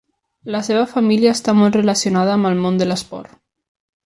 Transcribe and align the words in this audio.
La 0.53 0.61
seva 0.67 0.85
família 0.93 1.33
està 1.37 1.55
molt 1.59 1.77
relacionada 1.81 2.33
amb 2.37 2.51
el 2.51 2.59
món 2.65 2.81
de 2.81 2.89
l'esport. 2.89 3.37